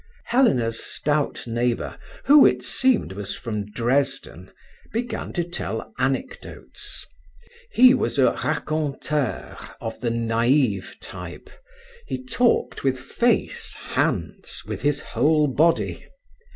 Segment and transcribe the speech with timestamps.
[0.25, 1.95] Helena's stout neighbour,
[2.25, 4.49] who, it seemed, was from Dresden,
[4.91, 7.05] began to tell anecdotes.
[7.71, 11.51] He was a raconteur of the naïve type:
[12.07, 16.07] he talked with face, hands, with his whole body.